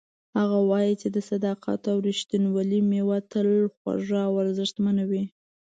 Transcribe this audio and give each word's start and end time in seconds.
هغه 0.37 0.59
وایي 0.69 0.93
چې 1.01 1.07
د 1.15 1.17
صداقت 1.29 1.81
او 1.91 1.97
ریښتینولۍ 2.07 2.79
میوه 2.91 3.17
تل 3.31 3.47
خوږه 3.77 4.21
او 4.27 4.33
ارزښتمنه 4.43 5.03
وي 5.09 5.23